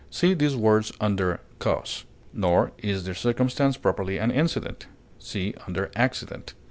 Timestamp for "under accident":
5.67-6.55